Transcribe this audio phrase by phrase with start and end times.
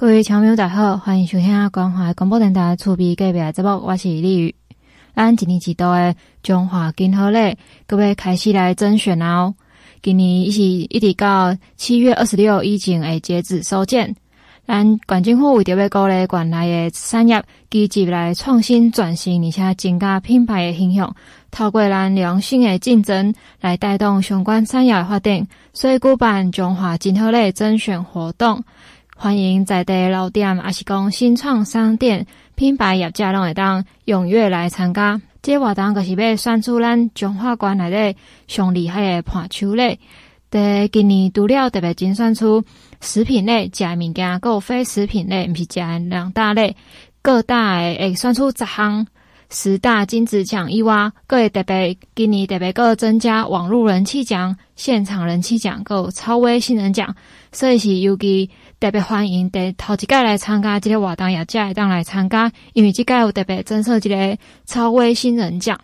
[0.00, 4.54] 各位听友大家好，欢迎收听关怀广播电台厝边隔壁的节目，我是李宇。
[5.14, 7.54] 咱今年一度的中华金鹤礼，
[7.86, 9.54] 各位开始来甄选哦。
[10.02, 14.16] 今年伊是一直到七月二十六以前会截止收件。
[14.66, 21.14] 咱县政府为着要鼓励县内的产业积极来创新转型，而且增加品牌的形象，
[21.50, 28.64] 透过咱良性的竞争来带动相关产业的发展，所以举办中华金鹤礼甄选活动。
[29.22, 35.20] 欢迎在地老店，还是讲新创商店品牌业者拢会当踊跃来参加。
[35.42, 39.98] 这活动就是要选出咱中华馆内底上厉害的盘手礼。
[40.50, 42.64] 在今年除了特别精选出
[43.02, 46.74] 食品类、食物件，还有非食品类，毋是食两大类，
[47.20, 49.06] 各大诶会选出十项
[49.50, 57.14] 十大金子奖以外，各会特别今年特别个增加网络人气奖、现场人气奖，还有超威新人奖，
[57.52, 58.48] 所以是尤其。
[58.80, 65.78] 特别欢迎第头一届来参加这个活动，业者会当来参加，因为这届有特别赠送这个超威新人奖，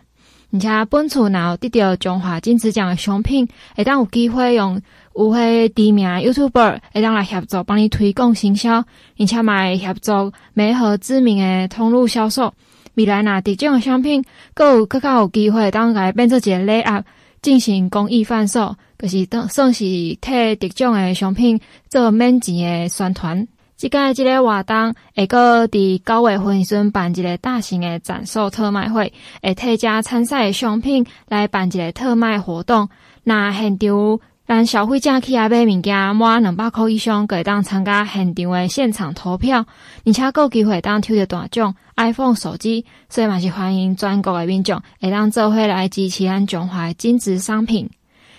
[0.51, 4.81] 而且本厝若有得到中华金质奖的商品，会当有机会用
[5.13, 8.83] 有些知名 YouTuber 会当来协助帮你推广行销，
[9.19, 12.51] 而且嘛会协助媒合知名的通路销售。
[12.95, 14.23] 未来若得奖的商品，
[14.55, 17.05] 阁有更加有机会当来变做一个礼盒
[17.41, 18.75] 进行公益贩售。
[18.99, 23.47] 就是当算是替得奖的商品做免钱的宣传。
[23.75, 32.89] 即个即个活动会搁伫九月份时阵办一个大型的展售特卖会，会替遮参赛的商品来办一个特卖活动。
[33.23, 39.65] 那现场让消费者去买物件满两百块以上，可以当参加现场的现场投票，
[40.05, 42.85] 而且还有机会当抽到大奖 iPhone 手机。
[43.09, 47.89] 所以嘛是欢迎全国的民众会当做伙来支持咱中华精致商品。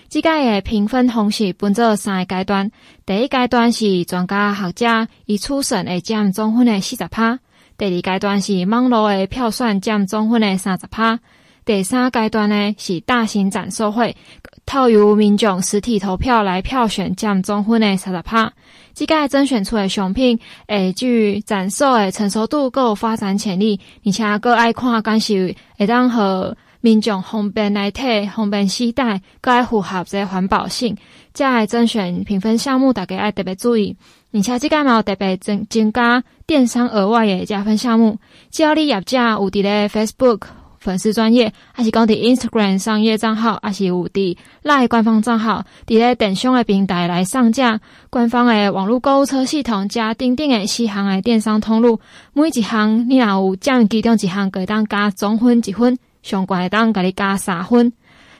[0.08, 2.70] 即个的评分方式分做三个阶段，
[3.04, 7.38] 第一阶段是专家学者以初审会占总分的四十趴，
[7.76, 11.20] 第二阶段是网络的票选占总分的三十趴，
[11.68, 14.16] 第三阶段呢是大型展售会，
[14.64, 18.50] 透由民众实体投票来票选占总分的三十趴。
[18.94, 25.34] 即个甄选出的商品，诶，具展售的成熟度够发展潜力，而且阁爱看感受
[25.76, 26.56] 会当和。
[26.80, 30.96] 民众方便来摕，方便携带，阁爱符合这环保性。
[31.34, 33.96] 这样甄选评分项目，大家爱特别注意。
[34.32, 38.16] 而且这个嘛有特别增增加电商额外的加分项目。
[38.52, 40.42] 只要你业者有伫咧 Facebook
[40.78, 47.80] 粉丝专业，还是讲伫 Instagram 商业账号，还是有伫 LINE 官方账号，伫咧电商的平台来上架
[48.10, 52.00] 官方的网络购物车系统加钉钉的四项的电商通路，
[52.32, 55.98] 每一项你若有占其中一项，可以当加总分一分。
[56.20, 57.92] 相关会当给你加三分，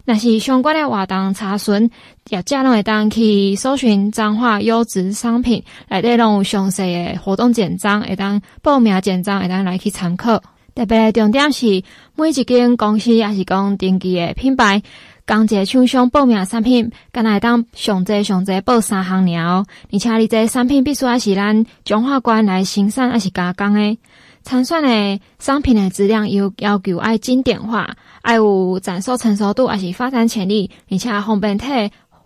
[0.04, 1.88] 若是相关的活动查询，
[2.28, 10.42] 业者拢会当去搜寻彰化优质商品，内底拢有详细的活动简章，会当报名简章，会当来去参考。
[10.78, 11.82] 特别的重点是，
[12.14, 14.80] 每一间公司也是讲登记的品牌，
[15.26, 23.98] 刚一个厂商报名产品，敢来当上侪上侪报三项尔哦，而且你这产品必须还是咱中华关来生产，还是加工的。
[24.44, 31.66] 参选的商品的质量有要求爱经典化，爱有展售成熟度，还是发展潜力，而且方便体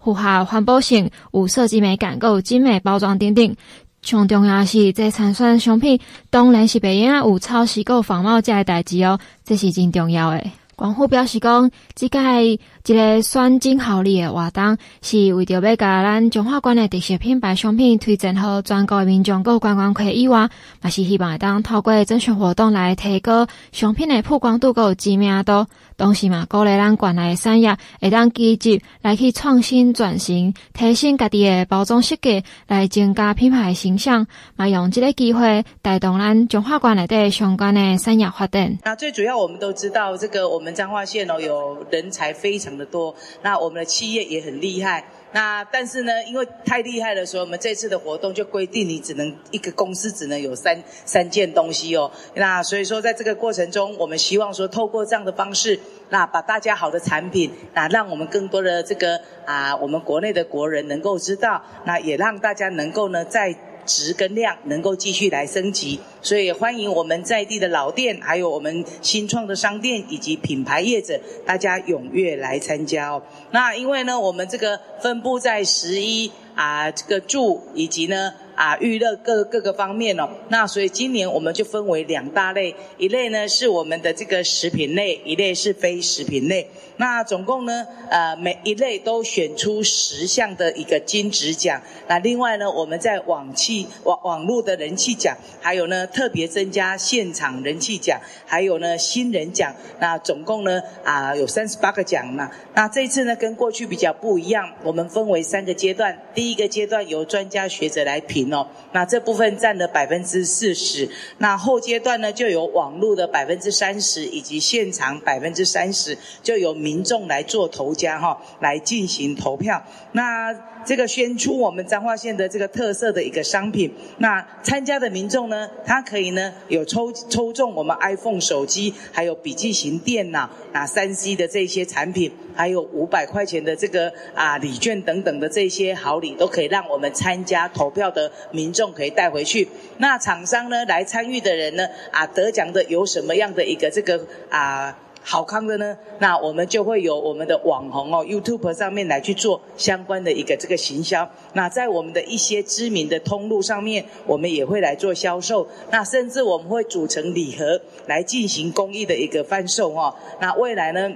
[0.05, 3.57] 符合环保性，有设计美感，够精美包装等等。
[4.03, 10.45] 上重要是，这参选商品当然是别用有抄袭够仿冒这个代志哦，这是真重要的。
[10.75, 20.51] 广府表示讲，即个一个选金好利的活动，是为着要甲咱中华县的特色品牌商品推荐予全国民众、各观光客以外，
[20.83, 25.67] 也是希望会当透过甄选活动来提高商品的曝光度、够知名度。
[26.03, 34.27] 同时嘛，鼓励咱管内的产业会当积极来去创新转型，提升家己的包装设计，来增加品牌形象，
[34.57, 38.77] 嘛用这个机会带动咱中华县内的相关的产业发展。
[38.83, 43.15] 那最主要，我们都知道这个我们彰化县哦，有人才非常的多，
[43.45, 45.05] 那我们的企业也很厉害。
[45.33, 52.11] 那但是呢，因为太厉害了，所以，我们这次的活动就规定你只能一个公司只能有三三件东西哦。
[52.35, 55.81] 那所以说，在这个过程中，我们希望说，透过这样的方式，
[56.11, 63.57] 那把大家好的产品，那让我们更多的这个啊，我们国内的国人能够知道，那也让大家能够呢在。
[63.87, 73.23] 值跟量能够继续来升级，所以欢迎我们在地的老店，还有我们新创的商店以及品牌业者，大家踊跃来参加哦。
[73.51, 80.29] 那因为呢，我们这个分布在十一啊这个柱以及呢啊娱乐各各个方面哦。
[80.49, 86.69] 那所以今年我们就分为两大类，一类呢是我们的这个食品类，一类是非食品类。
[86.99, 91.81] 那总共呢，呃，每一类都选出十项的一个金质奖。
[92.07, 99.75] 那另外呢，我们在网气网网络的人气奖，还有呢特别增加现场人气奖，还有呢新人奖。
[99.99, 102.51] 那总共呢啊、有三十八个奖嘛。
[102.75, 106.17] 那这次呢跟过去比较不一样，我们分为三个阶段。
[106.35, 111.07] 第一个阶段由专家学者来评哦，那这部分占了百分之四十。
[111.37, 117.03] 那后阶段呢就有网络的百分之三十，以及现场百分之三十，就由民。
[117.03, 119.83] 众来做投家哈，来进行投票。
[120.13, 123.93] 那这个宣出我们彰化县的这个特色的一个商品。
[124.19, 139.69] 那参加的民众呢，他可以呢有抽抽中我们 iPhone 手机，还有笔记型电脑，那三 C 的这些产品，还有五百块钱的这个啊礼券等等的这些好礼，都可以让我们参加投票的民众可以带回去。
[139.99, 144.99] 那厂商呢来参与的人呢啊得奖的有什么样的一个这个啊？
[145.25, 151.31] 好康的呢，那我们就会有我们的网红哦，YouTube 上面来去做相关的一个这个行销。
[151.53, 155.67] 那在我们的一些知名的通路上面，我们也会来做销售。
[155.91, 160.15] 那甚至我们会组成礼盒来进行公益的一个贩售哦。
[160.41, 161.13] 那未来呢，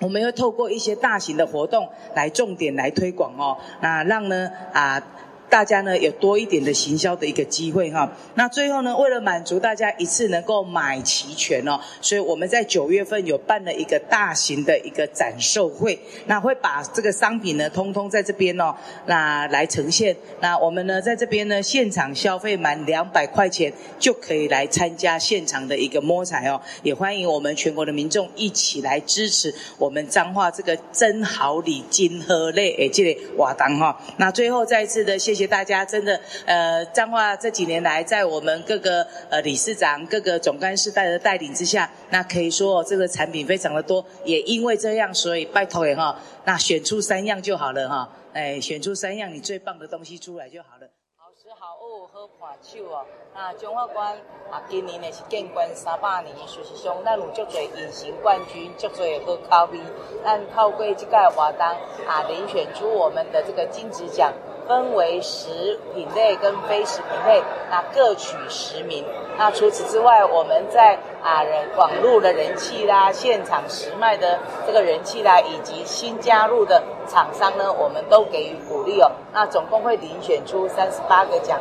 [0.00, 3.56] 我们会透过一些大型的活动来重点来推广哦。
[3.80, 5.02] 那让呢啊。
[5.50, 18.74] 大家呢有多一点的行销的一个机会哈，那最后呢，为了满足大家一次能够买齐全哦，所以我们在九月份有办了一个大型的一个展售会，那会把这个商品呢通通在这边哦，
[19.06, 20.14] 那来呈现。
[20.40, 33.98] 那我们呢在这边呢现场消费满两百块钱就可以来参加现场的一个摸彩哦，也欢迎我们全国的民众一起来支持我们彰化这个真好礼金鹤类诶这个活动哈。
[34.18, 35.37] 那最后再一次的谢谢。
[35.38, 50.88] 谢谢大家，真的，呃，彰化这几年来，在我们各个呃理事长、各个总干事带的带领之下，那可以说这个产品非常的多，也因为这样，所以拜托也哈，那选出三样就好了哈，哎，选出三样你最棒的东西出来就好了。
[51.16, 54.20] 好食好物好伴手哦，那彰化县
[54.50, 59.78] 啊，今年呢是建县三百年，事实上，咱有足多隐形冠军，足多好口味，
[60.24, 61.64] 咱透过这个活动
[62.08, 64.34] 啊，遴选出我们的这个金质奖。
[64.68, 69.02] 分为食品类跟非食品类，那各取十名。
[69.38, 79.10] 那除此之外，我们在啊人网络的人气啦，现场实卖的这个人气啦，以及新加入的厂商呢，我们都给予鼓励哦。
[79.32, 81.58] 那总共会遴选出三十八个奖。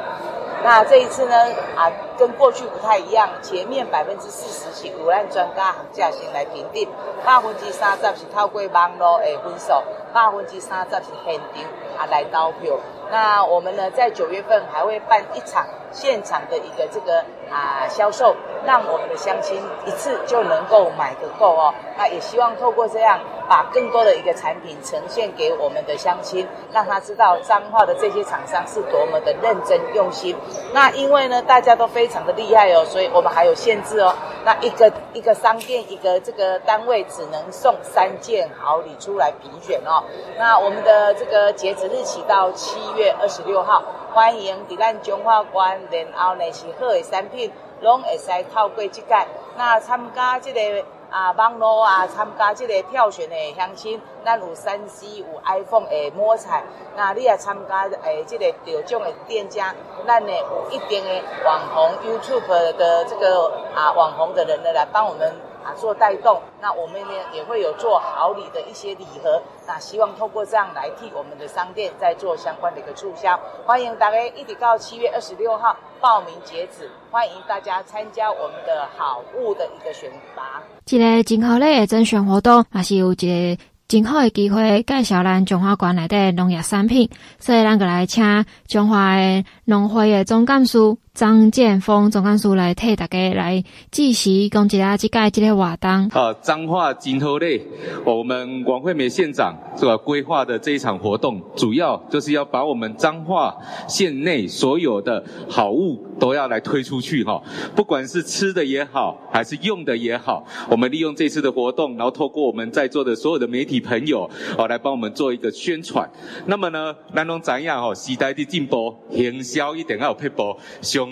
[0.64, 1.36] 那这一次呢，
[1.78, 6.90] 啊跟过去不太一样，前面百分之四十是由咱专家行家先来评定，
[7.24, 9.72] 百分之三十是透过网络的分数，
[10.12, 11.64] 百分之三十是现场
[11.98, 12.76] 啊来投票。
[13.10, 21.74] 那我们呢，在九月份还会办一场现场的一个这个啊销售，让我们的乡亲一次就能够买个够哦。
[21.98, 30.36] 那也希望透过这样，把更多的一个产品呈现给我们的乡亲，让他知道彰化的这些厂商是多么的认真用心。
[30.74, 34.14] 那因为呢，大家都非常的厉害哦，所以我们还有限制哦。
[34.44, 40.04] 那一个一个商店一个这个单位只能送三件好礼出来评选哦。
[40.38, 43.84] 那我们的这个截止日期到七月二十六号，
[44.14, 47.52] 欢迎在咱彰化县，然后呢是好的产品，
[47.82, 49.16] 拢会使透过这个
[49.58, 50.86] 那参加这个。
[51.10, 56.64] 啊，网络啊，参加这个票选的乡亲，咱有三 C 有 iPhone 的摸彩，
[56.98, 59.74] 那你也参加诶，这个得奖的店家，
[60.06, 65.34] 咱呢有一定的网红 YouTube 的这个啊网红的人呢来帮我们
[65.74, 80.62] 做带动，那我们呢也会有做好礼的一些礼盒，那希望透过这样来替我们的商店在做相关的一个促销，欢迎大家一直到七月二十六号报名截止，欢迎大家参加我们的好物的一个选拔。
[80.90, 87.10] 一个真好礼的甄选活动，也是有一个真好的机会介绍咱彰化县内底农业产品，
[87.40, 90.78] 所以咱个来请彰化的农会的总干事。
[91.18, 96.08] 张建峰总干事来替大家来继续讲一下这个这个活动。
[96.12, 97.60] 好，彰化真好礼，
[98.06, 103.58] 我们王惠美县长所规划的这一场活动，主要就是要把我们彰化
[103.88, 107.42] 县内所有的好物都要来推出去哈，
[107.76, 116.08] 不管是吃的也好，还是用的也好，我们利用这次的活动，然后透过我们在座的所有的媒体朋友，哦，来帮我们做一个宣传。
[116.46, 120.30] 那么呢，南龙怎样哦，时代的进步，营销一定要有撇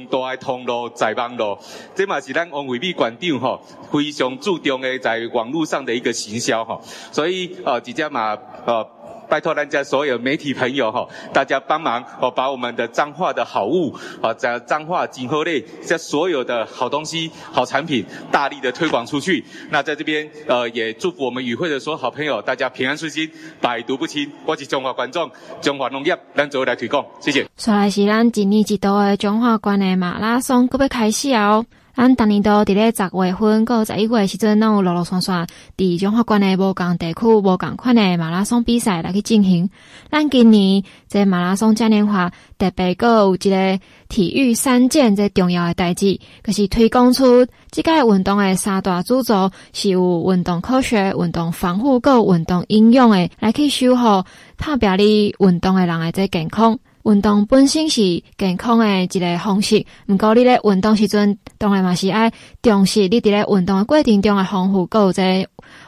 [0.08, 1.60] 大的通路在网络，
[1.96, 3.62] 这嘛是咱王伟美馆长吼
[3.92, 8.95] 非常注重诶，在网络上的一个行销吼，所以呃，直接嘛呃。
[9.30, 19.44] 拜托人家所有媒体朋友哈，大家帮忙哦，把我们的彰化的好物啊，在彰化锦和类这所有的好东西、好产品，大力的推广出去。
[19.70, 23.30] 那在这边呃，也祝福我们与会的所有好朋友，大家平安顺心，
[23.60, 24.32] 百毒不侵。
[24.46, 25.30] 我是中华观众，
[25.62, 27.48] 中华农业，咱做来推广，谢谢。
[27.58, 31.66] 说来是咱一年一度的中华关的马拉松，搁要开始哦。
[31.96, 35.32] 咱当年都伫咧十月份，搁十一月时阵，拢有陆陆续续
[35.78, 39.70] 伫中华关的无共地区、无共款的马拉松比赛来去进行。
[40.12, 54.26] 咱今年这马拉松嘉年华特别搁有一个体育三件这重要的代志，就是推广出即个运动的三大主轴，是有运动科学、运动防护、搁运动营养的，来去守护
[54.58, 56.78] 踏壁里运动的人的这健康。
[57.06, 62.32] 运动本身是健康的一个方式，毋过你咧运动时阵，当然嘛是爱
[62.64, 65.48] 重视你伫咧运动的过程中的丰富，搁有这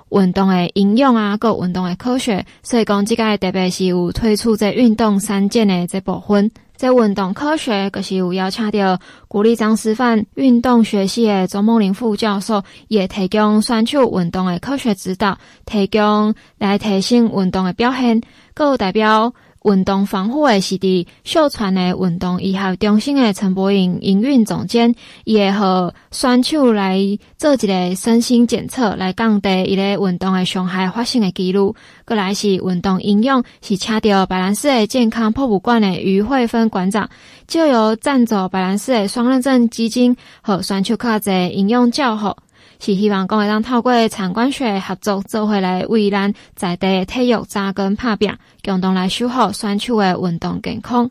[0.10, 2.46] 运动的营养啊，搁运动的科学。
[2.62, 6.52] 所以讲，即个特别是有推出这运动三件的这部分。
[6.78, 18.22] 这运动科学，可是有邀请到国立彰师范运动学系的周梦玲副教授，也提供选手运动的科学指导，提供来提升运动的表现，
[18.54, 19.34] 搁有代表。
[19.64, 24.96] 运动防护的是伫秀川的运动医学中心的陈柏颖营运总监，
[25.26, 27.00] 也和选手来
[27.38, 31.74] 做一个身心检测，来降低伊个运动的伤害发生的几率。
[32.06, 37.10] 过来是运动营养，是请到白兰氏的健康博物馆的余慧芬馆长，
[37.48, 42.36] 就由赞助白兰氏的双认证基金和选手卡在营养教学。
[42.80, 51.10] 是希望讲会当透过参观学合作，做回来为咱在地体育扎根打拼，共同来守护选手的运动健康。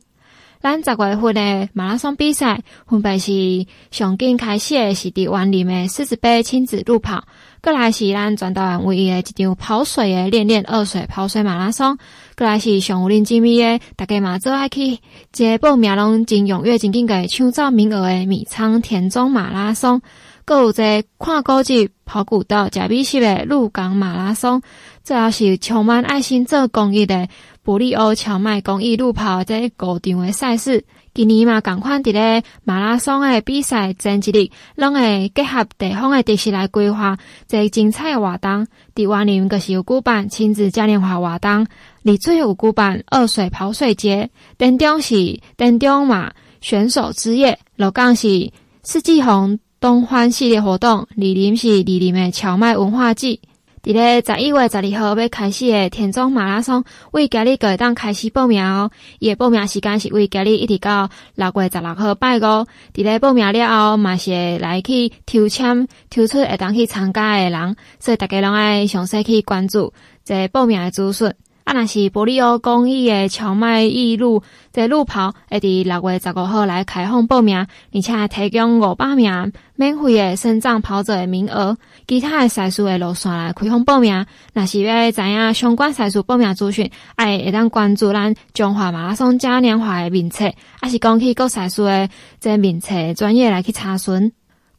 [0.59, 7.25] 咱十月份的马拉松比赛，分别是上紧开始的是伫员林的四十八亲子路跑，
[7.63, 11.99] 过来是咱全台湾唯一的一场跑水的练练二水跑水马拉松，
[12.37, 14.99] 过来是上有恁精密的，大家嘛做爱去，
[15.31, 20.01] 这报名拢真踊跃，真紧个抢造名额的米仓田中马拉松。
[20.47, 24.63] 阁有在看古迹、跑古道、食美食的鹿港马拉松，
[25.03, 27.27] 最后是充满爱心做公益的
[27.65, 30.85] 布利欧荞麦公益路跑这五场的赛事。
[31.13, 38.69] 今年嘛，共款伫咧马拉松的比赛前一日，拢会结合地方的特色来规划这精彩的活动。
[38.95, 41.67] 伫员林阁是有举办亲子嘉年华活动，
[42.03, 48.53] 里最有举办二水跑水节，电中是电中马选手之夜，鹿港是
[48.85, 49.59] 四季红。
[49.79, 53.41] 东欢系列活动，莅临是莅临的荞麦文化季。
[53.83, 58.91] 伫咧十一月十二号要开始的田中马拉松，为今日会当开始报名哦。
[59.21, 62.41] 伊的报名时间是为今日一直到六月十六号拜五。
[62.43, 69.93] 伫咧报名了后，嘛是来去抽签，抽出会当去参加的人，所以大家拢爱详细去关注
[70.25, 71.33] 这报名的资讯。
[71.67, 81.77] 啊，若是玻璃欧公益的荞麦义路在路跑，会伫六月十五号来开放报名，而且提供五百名免费的身障跑者的名额。
[82.07, 92.09] 其他的赛事的路线来开放报名，若是要知影相关赛事报名资讯，爱会当关注咱中华马拉松嘉年华的名册，还是讲去各赛事的
[92.39, 94.31] 这名册专业来去查询。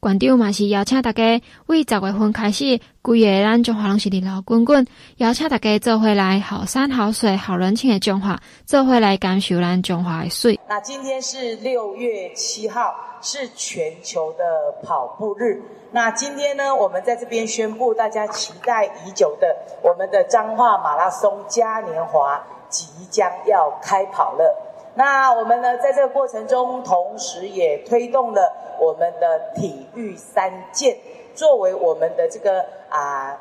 [0.08, 4.88] 馆长嘛是邀请大家，为十月份开始，规个咱中华拢是热闹滚滚，
[5.18, 10.58] 邀请大家做回来好山好水好人情的中华，做回来感受咱中华的水。
[10.70, 15.62] 那今天是六月七号，是全球的跑步日。
[15.92, 24.67] 那今天呢，我们在这边宣布，大家期待已久的我们的彰化马拉松嘉年华即将要开跑了。
[24.98, 30.98] 那我们呢，在这个过程中，同时也推动了我们的体育三件，
[31.36, 33.40] 作为我们的这个啊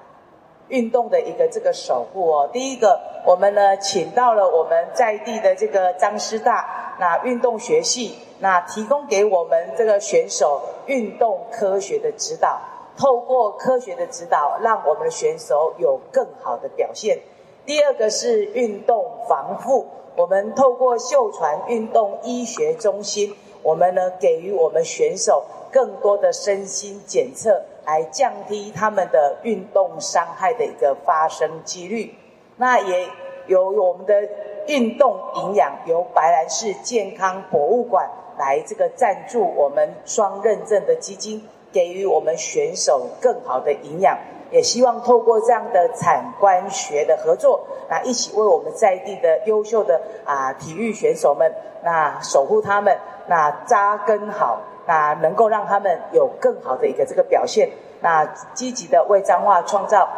[0.69, 2.51] 运动的一个这个守护哦。
[2.53, 12.61] 第一个，我们呢请到了我们在地的这个张师大那运动学系，那提供给我们这个选手运动科学的指导，
[12.99, 17.19] 透过科学的指导，让我们的选手有更好的表现。
[17.65, 19.87] 第二个是运动防护。
[20.17, 32.15] 我们透过秀传运动医学中心，我们呢给予我们选手更多的身心检测，来降低他们的运动伤害的一个发生几率。
[32.57, 33.07] 那也
[33.47, 34.27] 由我们的
[34.67, 44.19] 运动营养，由白兰氏健康博物馆来这个赞助我们双认证的基金，给予我们选手更好的营养。
[44.51, 58.25] 也希望透过这样的产官学的合作，那一起为我们在地的优秀的啊体育选手们，那守护他们，那扎根好，那能够让他们有更好的一个这个表现，那
[58.55, 60.09] 积极的为彰化创造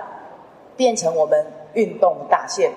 [0.76, 2.72] 变成我们运动大县。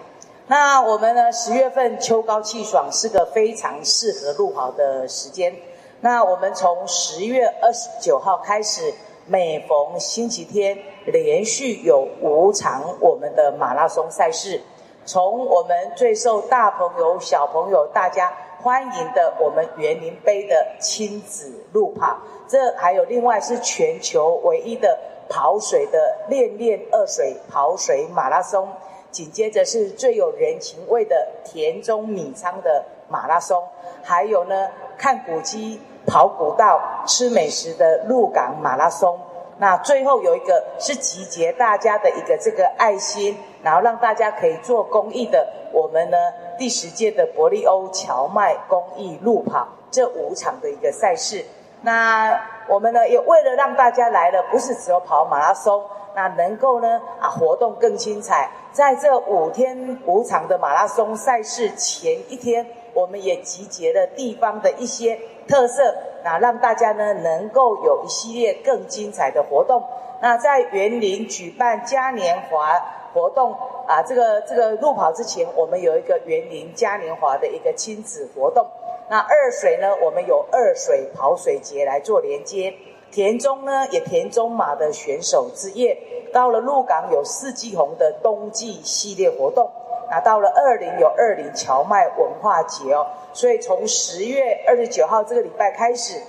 [0.48, 5.56] 那我们呢，十月份秋高气爽，是个非常适合路跑的时间。
[6.02, 8.94] 那我们从十月二十九号开始，
[9.32, 14.62] 每逢星期天，连续有五场我们的马拉松赛事。
[15.06, 18.30] 从我们最受大朋友、小朋友大家
[18.62, 28.68] 欢迎的我们园林杯的亲子路跑，这还有另外是全球唯一的跑水的练练二水跑水马拉松。
[29.12, 33.64] 紧接着是最有人情味的田中米仓的马拉松，
[34.04, 35.80] 还有呢，看古迹。
[36.06, 39.20] 跑古道、吃美食的鹿港马拉松，
[39.58, 45.48] 那最后有一个是集结大家的一个这个爱心，然后让大家可以做公益的。
[45.72, 46.18] 我们呢
[46.58, 51.46] 第十届的伯利欧荞麦公益路跑，这五场的一个赛事。
[51.84, 55.84] 那我们呢也为了让大家来了，不是只有跑马拉松，
[56.16, 58.50] 那能够呢啊活动更精彩。
[58.72, 65.20] 在这五天五场的马拉松赛事前一天，我们也集结了地方的一些。
[65.48, 65.94] 特色，
[66.24, 69.84] 那让大家呢能够有一系列更精彩的活动。
[70.22, 72.80] 那在园林举办嘉年华
[73.14, 73.52] 活动
[73.88, 78.66] 啊，这个这个路跑之前，我们有一个园林嘉年华的一个亲子活动。
[79.10, 82.74] 那二水呢，我们有二水跑水节来做连接。
[83.12, 85.98] 田中呢，也田中马的选手之夜。
[86.32, 89.70] 到了鹿港有四季红的冬季系列活动。
[90.12, 96.22] 那到了二零有二零荞麦文化节哦，所以从十月二十九号这个礼拜开始，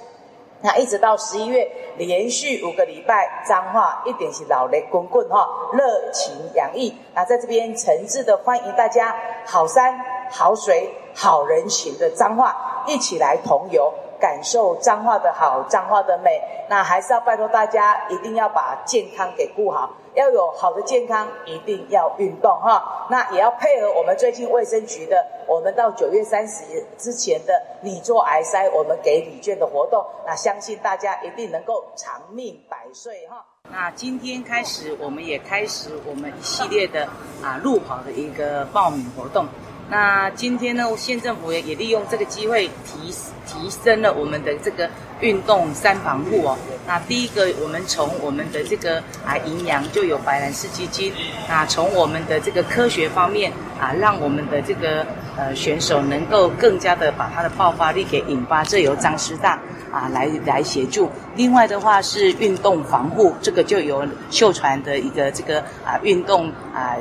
[0.61, 6.97] 那一直到十一月，连续五个礼拜，彰化一定是老雷滚滚哈，热情洋溢。
[7.13, 9.99] 那在这边诚挚的欢迎大家，好山
[10.31, 16.41] 好水好人情的彰化，一起来同游，感受彰化的好，彰化的美。
[16.69, 19.91] 那还是要拜托大家，一定要把健康给顾好。
[20.15, 23.07] 要有好的健康，一定要运动哈。
[23.11, 30.05] 那也要配合我们最近卫生局的，我们到九月三十日之前的你做癌筛，我们给礼券的活动。
[30.27, 33.45] 那相信大家一定能够长命百岁哈。
[33.71, 37.09] 那今天开始，我们也开始我们一系列的
[37.43, 39.47] 啊路跑的一个报名活动。
[39.93, 43.13] 那今天呢，县政府也也利用这个机会提
[43.47, 44.89] 提升了我们的这个
[45.21, 46.57] 运动三防护哦。
[46.87, 51.13] 那第一个，我们从我们的这个啊营养就有白兰氏基金。
[51.47, 59.61] 那从我们的这个科学方面啊，让我们的这个呃选手能够更加的把他的爆发力给引发，这由张师大
[59.93, 61.11] 啊来来协助。
[61.37, 66.97] 另外的话是运动防护，这个就由秀传的一个这个啊运动啊。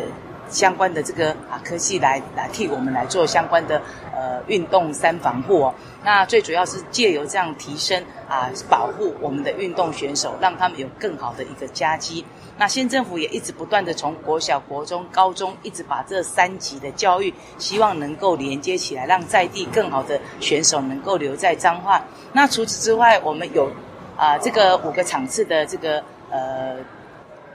[0.52, 3.82] 相关的这个啊科系来来替我们来做相关的
[4.14, 12.24] 呃运动三防护哦，那最主要是借由这样提升啊保护我们的运动选手，让他们有更好的一个佳绩。
[12.58, 22.00] 那县政府也一直不断的从国小、国中、高中一直把这三级的教育，希望能够连接起来，让在地更好的选手能够留在彰化。
[22.34, 23.72] 那除此之外，我们有
[24.18, 26.76] 啊这个五个场次的这个呃。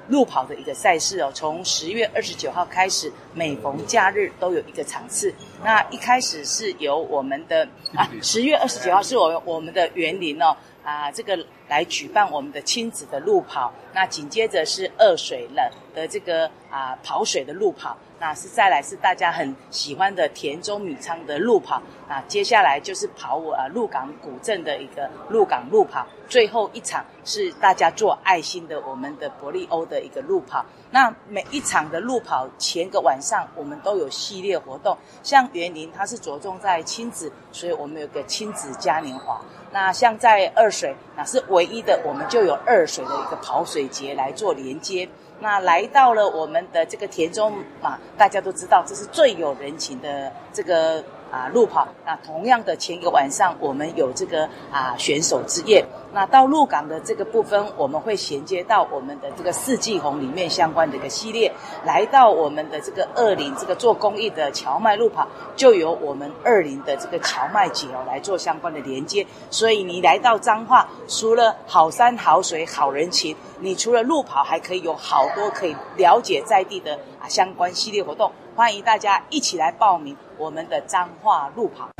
[0.08, 5.34] 路跑的一个赛事哦，从十月二十九号开始，每逢假日都有一个场次。
[5.64, 11.38] 那一开始是由我们的啊， 十月二十九号是我我们的园林哦啊，这个
[11.68, 13.72] 来举办我们的亲子的路跑。
[13.92, 17.96] 那紧接着是二水了的这个啊跑水的路跑。
[18.18, 30.64] 那是再来是大家很喜欢的田中米仓的路跑啊，接下来就是跑我啊鹿港古镇的一个鹿港路跑，最后一场是大家做爱心的我们的伯利欧的一个路跑。
[30.90, 39.38] 那每一场的路跑前个晚上我们都有系列活动，像园林它是着重在亲子，所以我们有个亲子嘉年华。
[39.72, 45.06] 那像在二水，那是唯一的，我们就有二水的一个跑水节来做连接。
[45.40, 51.02] 那来到了我们的这个田中啊，大家都知道这是最有人情的这个。
[51.28, 51.88] 啊，路跑。
[52.06, 55.84] 那同样的，前一个晚上我们有这个啊选手之夜。
[56.12, 61.52] 那到鹿港的这个部分，我们会衔接到我们的这个四季红里面相关的一个系列。
[61.84, 69.26] 来到我们的这个二林这个做公益的荞麦路跑，就由我们二林的这个荞麦节哦来做相关的连接。
[69.50, 78.32] 所以你来到彰化，除了好山好水好人情，你除了路跑，还可以有好多可以了解在地的啊相关系列活动。
[78.54, 81.90] 欢迎大家一起来报名我们的彰化路跑。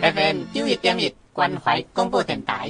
[0.00, 2.68] FM 九一点一关怀广播电台。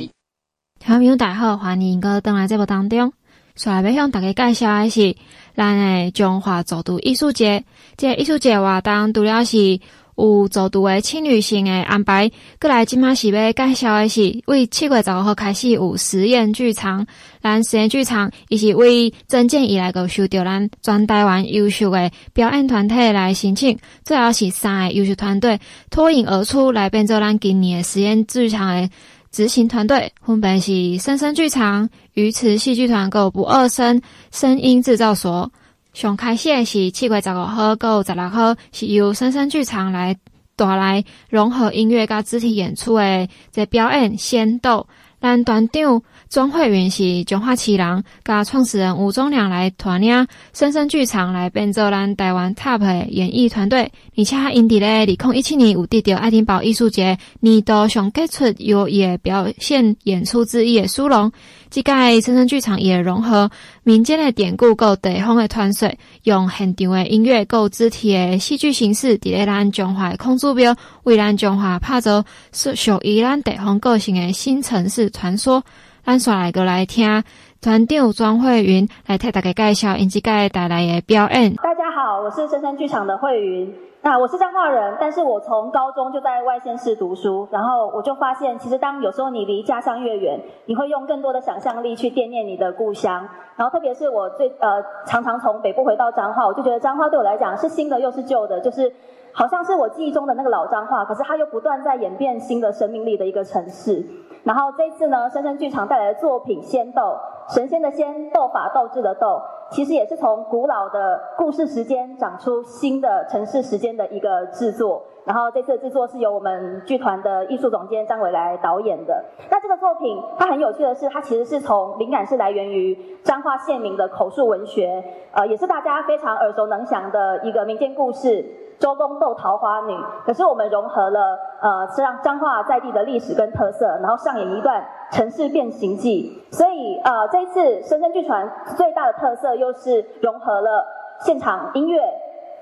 [0.78, 3.12] 听众朋友大家好，欢迎各位登来这部当中。
[3.56, 5.16] 所来要向大家介绍的是
[5.56, 7.64] 咱的中华走读艺术节。
[7.96, 9.80] 这个艺术节活动除了是
[10.18, 12.28] 有走读的轻旅行的安排。
[12.60, 17.06] 过来今嘛是要介绍的是，为七月十五号开始有实验剧场。
[17.40, 28.90] 咱实验剧场伊是为征件以来个收到咱全台湾优秀的表演团体来申请，最后是三个优秀团队脱颖而出来变做咱今年的实验剧场的
[29.30, 34.02] 执行团队，分别是生声剧场、鱼池戏剧团、个不二声
[34.32, 35.52] 声音制造所。
[35.98, 40.16] 上开始的是七月十五号到十六号，是由深深剧场来
[40.54, 44.86] 带来融合音乐甲肢体演出的这表演先导，
[45.20, 61.32] 咱团长庄慧云是中华旗人，甲创始人吴宗良来团领生声剧场来变做咱台湾 TOP 的演艺团队，而且因伫咧二零一七年有得到爱丁堡艺术节年度上杰出优异表现演出之一的殊荣。
[61.70, 63.50] 这届生声剧场也融合
[63.82, 65.90] 民间的典故，够地方的传说，
[66.24, 75.64] 用现场的音乐，够肢体的戏剧形式，伫咧咱中华的空指标，为咱中华拍造属于咱地方个性的新城市传说。
[76.08, 77.22] 咱先来个来听
[77.60, 81.54] 团长庄慧云来替大家介绍，因这届带来的表演。
[81.56, 83.74] 大家好，我是深山剧场的慧云。
[84.00, 93.28] 那我是彰化人，但是我从高中就在外县市读书，然后我就发现，其实当有时候你离家乡越远，你会用更多的想象力去惦念你的故乡。
[93.56, 98.90] 然后特别是我最呃常常从北部回到彰化，我就觉得彰化对我来讲是新的又是旧的，就是
[99.38, 104.04] 好像是我记忆中的那个老彰化，可是它又不断在演变新的生命力的一个城市。
[104.42, 107.16] 然后这次呢，深深剧场带来的作品《仙豆》，
[107.54, 115.04] 神仙的仙，斗法斗智的斗，其实也是从古老的故事时间长出新的城市时间的一个制作。
[115.24, 119.24] 然后这次的制作是由我们剧团的艺术总监张伟来导演的。
[119.52, 128.44] 那这个作品它很有趣的是，它其实是从灵感是来源于彰化县民的口述文学，呃，也是大家非常耳熟能详的一个民间故事。
[128.78, 136.44] 周公斗桃花女，可是我们融合了呃，是让彰化在地的历史跟特色，然后上演一段城市变形记。
[136.52, 140.86] 所以呃，这一次深深剧团最大的特色又是融合了
[141.20, 142.02] 现场音乐。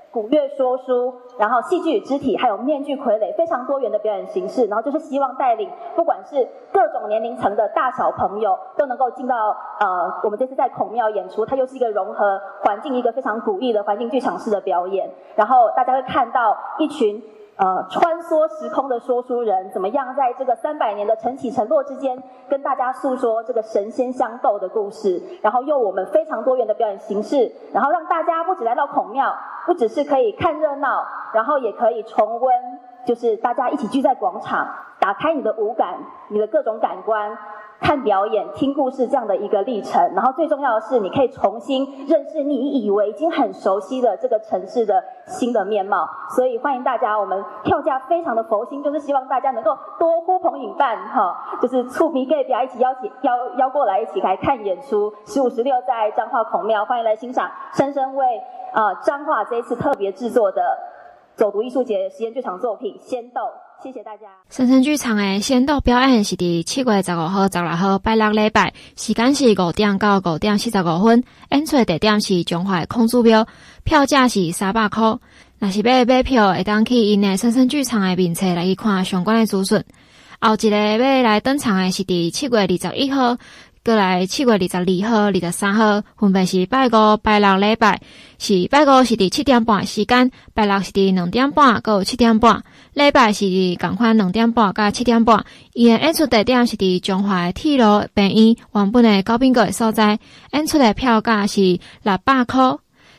[0.09, 4.65] 古乐说书，然后戏剧肢体，还有面具傀儡，非常多元的表演形式。
[4.67, 15.09] 然后就是希望带领，不管是各种年龄层的大小朋友，都能够进到呃，我们这次在孔庙演出，它又是一个融合环境，一个非常古意的环境剧场式的表演。
[15.35, 17.23] 然后大家会看到一群。
[17.57, 32.53] 呃，穿梭时空的说书人怎么样在这个三百年的晨起晨落之间，跟大家诉说这个神仙相斗的故事，然后用我们非常多元的表演形式，然后让大家不止来到孔庙，不只是可以看热闹，然后也可以重温，
[33.07, 34.67] 就是大家一起聚在广场，
[34.99, 37.35] 打开你的五感，你的各种感官。
[37.79, 46.07] 看表演、听故事这样的一个历程，然后最重要的是，你可以重新认识你以为已经很熟悉的这个城市的新的面貌。
[46.35, 55.13] 所以欢迎大家，我们票价非常的佛心，就是希望大家能够多呼朋引伴，哈，就是触鼻 gay 表一起邀请邀邀过来一起来看演出。
[55.25, 58.25] 十五、十六在彰化孔庙，欢迎来欣赏深深为
[58.73, 60.77] 呃彰化这一次特别制作的
[61.35, 63.41] 走读艺术节实验剧场作品《仙豆》。
[63.83, 64.25] 谢谢大家。
[64.49, 71.23] 深深剧场的仙豆表演是伫七月十五号、十六号拜六礼拜，时间是五点到五点四十五分。
[71.51, 73.47] 演出地点是中华空竹庙，
[73.83, 75.17] 票价是三百块。
[75.59, 79.83] 若是要买票，会当去因的深深剧场的面册来去看相关的资讯。
[80.39, 83.37] 后一个要来登场的是伫七月二十一号。
[83.87, 88.01] 过来七月二十二号、二十三号，分别是拜五、拜六礼拜，
[88.37, 93.45] 是拜五是伫七点半时间，拜六是伫两点半到七点半，礼拜是
[93.79, 95.45] 共款两点半到七点半。
[95.71, 100.19] 伊诶演出地点是伫中华铁路病院原本诶高宾阁诶所在，
[100.51, 102.75] 演出诶票价是六百块。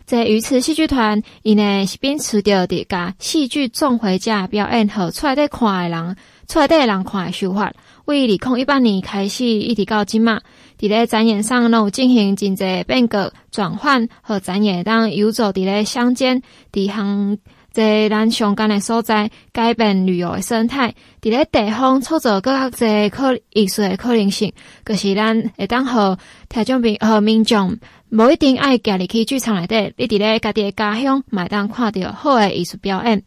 [0.08, 6.16] 在鱼池戏剧团，伊呢是秉持着伫甲戏剧总回家表演和出来在看的人，
[6.48, 7.70] 出来在人看的手法。
[8.06, 10.40] 为二零一八年开始一直到今嘛，
[10.78, 16.42] 伫咧展演上拢有进行真济变革转换和展演，当游走伫咧乡间，
[16.72, 17.36] 伫项
[17.70, 24.50] 在咱相关的所在，改变旅游的生态，伫咧地方创造各个可艺术的可能性，
[24.84, 26.18] 可、就是咱会当和
[26.48, 27.76] 听众朋和民众，
[28.10, 33.22] 无一定爱家里去剧场内底，你伫咧家己诶家乡，买当看到好诶艺术表演。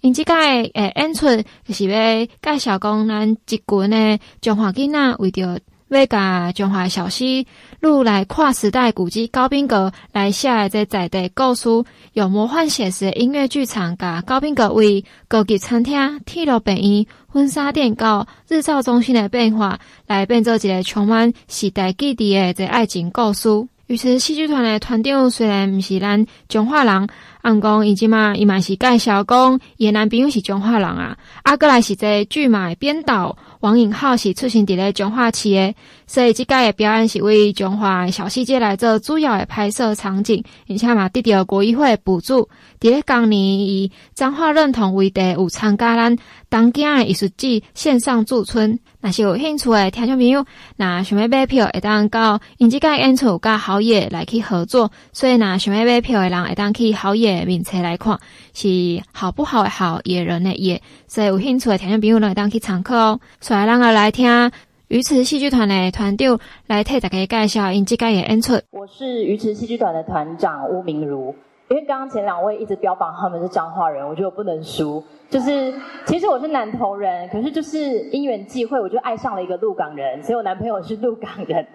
[0.00, 1.26] 因即个诶演出
[1.64, 7.46] 就是要介绍讲咱一群诶中华囡仔为着要甲中华小西
[7.80, 11.68] 路来跨时代古迹高宾阁来写诶这在地故事，
[12.12, 23.48] 有魔幻写实诶音乐剧场，甲高宾阁为高级餐厅、铁路病院、婚纱店到日照中心诶变化，来变做一个充满时代记忆诶这爱情故事。
[23.86, 27.06] 于是戏剧团的团长虽然毋是咱彰化人，
[27.44, 35.74] 按讲伊即嘛伊嘛是介绍讲伊男朋友是彰化人啊，啊，阁来是这剧码编导王颖浩是出生伫咧彰化市诶，
[36.06, 42.48] 所以即届诶表演是为彰化小戏街来做主要诶拍摄场景，而且嘛得到国艺会补助。
[42.80, 46.16] 伫咧当年以彰化认同为题有参加咱
[46.48, 48.78] 当今诶艺术季线上驻村。
[49.00, 50.46] 若是有兴趣诶听众朋友，
[50.78, 58.18] 若想要买票，会当到因即届演出甲好野来去合作，所以若想要买票诶人，会当去好野面册来看，
[58.52, 58.68] 是
[59.12, 63.20] 好不好的好野人的野，所以有兴趣的听众朋友，呢当去参考哦。
[63.40, 64.50] 所以，咱个来听
[64.88, 68.60] 鱼池戏剧团的团长来替大家介绍因即届的演出。
[68.70, 71.34] 我是鱼池戏剧团的团长巫明如。
[71.70, 75.02] 因为刚刚前两位一直标榜他们是彰化人，我觉得我不能输。
[75.30, 81.66] 就是其实我是南投人，可是就是因缘际会，我就爱上了一个鹿港人，所以我男朋友是鹿港人。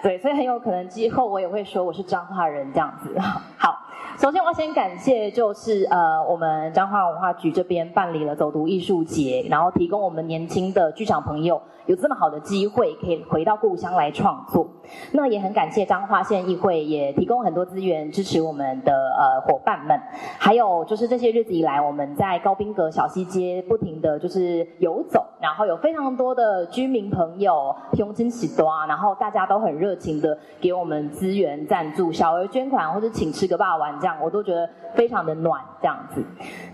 [0.00, 3.14] 对，所以很有可能之后我也会说我是彰化人这样子。
[3.58, 3.76] 好，
[4.18, 14.66] 首先我要先感谢，就是呃我们彰化文化局这边办理了走读艺术节，然后提供我们年轻的剧场朋友有这么好的机会，可以回到故乡来创作。
[15.12, 19.98] 那也很感谢彰化县议会也提供很多资源支持我们的呃伙伴们，
[20.38, 36.22] 还有就是这些日子以来我们在高宾阁小西街不停的就是游走，然后有非常多的居民朋友胸襟喜多，然后大家都很热情的给我们资源赞助、小额捐款或者请吃个霸王这样，我都觉得非常的暖这样子。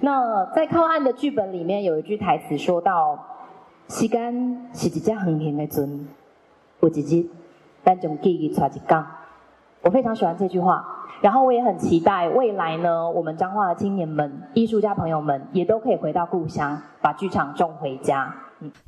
[0.01, 3.19] 那在靠岸的剧本里面有一句台词说到
[3.89, 6.07] ：“时间是一只横行的船，
[6.81, 7.27] 有一日。”
[7.85, 9.07] 但总记忆差一杠，
[9.81, 10.85] 我非常喜欢这句话，
[11.23, 18.35] 然后我也很期待未来呢，我们彰化的青年们、艺术家朋友们也都可以回到故乡，把剧场种回家。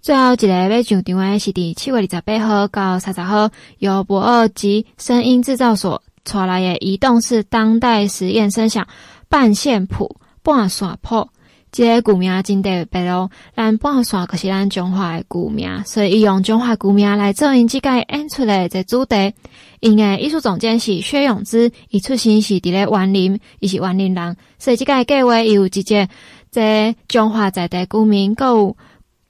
[0.03, 8.87] 最后一个要上场的是第七月二十八号到三十号，由博二级声音制造所带来的移动式当代实验声响
[9.31, 11.29] 半线谱半线谱。
[11.73, 19.35] 这个古名真特别咯，咱半山可是咱中华的古名，所以伊用中华古名来做因这个演出的这主题。
[19.79, 26.09] 因的艺术总监是薛永之，伊出身是伫咧园林，伊是园林人，所以这个计划伊有直接
[26.51, 28.77] 在中华在地居民，阁有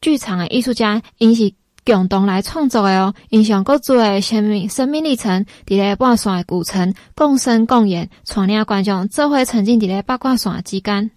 [0.00, 1.53] 剧场的艺术家，因是
[1.85, 3.14] 共同来创作的哦。
[3.29, 11.11] 因想阁做的生命生命历程，伫咧半山的古城共生共演，带领观众做伙沉浸伫咧八卦山之间。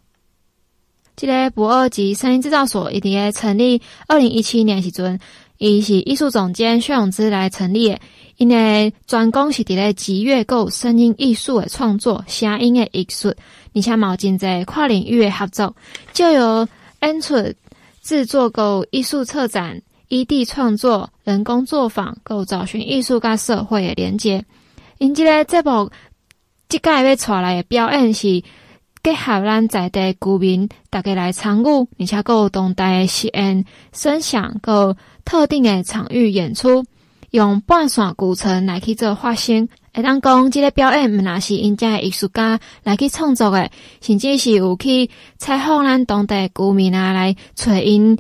[1.16, 5.20] 这个博二级声音制造所，伊伫个成立二零一七年时阵，
[5.60, 8.00] 伊是艺术总监薛永之来成立的。
[8.38, 13.32] 因为专攻是伫个集乐构声音艺术的创作、声音的艺术，
[13.76, 15.76] 而且嘛有真侪跨领域的合作，
[16.14, 16.68] 就有
[17.04, 17.36] 演出
[18.02, 24.44] 制作、构艺术策展、异地创作、人工作坊、构找寻艺术甲社会的连接。
[24.98, 25.92] 因这个节目，
[26.68, 28.44] 即届要带来的表演是。
[29.04, 36.86] 结合咱在地居民，大家来参与，而且阁有当代的实验声响，阁特定的场域演出，
[37.32, 39.68] 用半线古城来去做发声。
[39.94, 48.18] 会当讲，这个表演毋若是因家的艺术家来去创作的，甚至是有去采访咱当地居民啊，来找因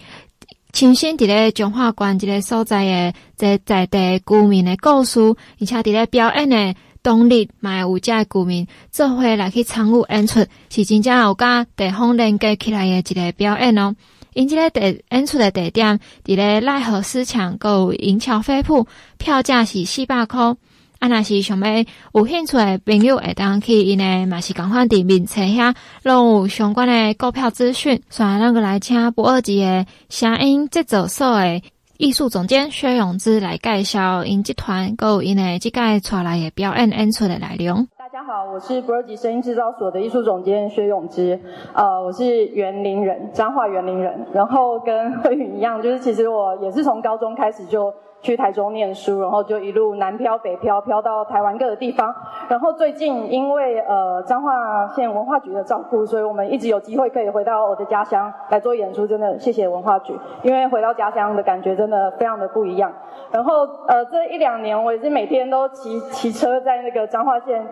[0.73, 5.21] 亲身伫咧彰化县这个所在的这在地居民的故事，
[5.61, 6.75] 而且伫咧表演的。
[7.03, 10.39] 当日买有家居民做伙来去参与演出，
[10.69, 13.93] 是真正有甲地方连接起来的一个表演哦。
[14.33, 18.87] 因这个地演出的地点伫咧赖和思强，阁有银桥飞铺，
[19.17, 20.55] 票价是四百块。
[20.99, 28.01] 啊，若是想要有兴趣的朋友，会当去因诶嘛是共款伫面册遐，拢有相关的购票资讯。
[28.09, 31.61] 所以，咱个来请不二级的声音制作所的。
[31.99, 37.87] 艺术总监薛永之来介绍因集团购因的这个出来的表演演出的内容。
[37.99, 41.39] 大家好，我是驳二级声音制造所的艺术总监薛永之。
[41.73, 44.25] 呃，我是园林人，彰化园林人。
[44.33, 47.93] 然后跟慧允一样，就是其实我也是从高中开始就。
[48.23, 52.15] 去台中念书，然后就一路南漂北漂，漂到台湾各个地方。
[52.47, 59.05] 然后最近因为呃彰化县文化局的照顾，所以我们一直有机会可以回到我的家乡来做演出。
[59.05, 62.91] 真的谢谢文化局，因为回到家乡的感觉真的非常的不一样。
[63.29, 67.63] 然后呃这一两年我也是每天都骑骑车在那个彰化县。